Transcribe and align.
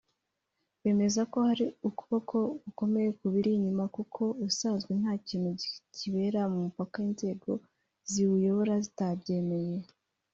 bemeza 0.81 1.21
ko 1.31 1.37
hari 1.47 1.65
ukuboko 1.89 2.35
gukomeye 2.63 3.09
kubiri 3.19 3.49
inyuma 3.57 3.83
kuko 3.95 4.21
ubusanzwe 4.41 4.91
nta 5.01 5.13
kintu 5.27 5.51
kibera 5.95 6.41
mu 6.51 6.57
mupaka 6.65 6.97
inzego 7.07 7.49
ziwuyobora 8.11 8.73
zitabyemeye 8.85 9.77